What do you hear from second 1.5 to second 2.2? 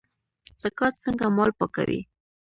پاکوي؟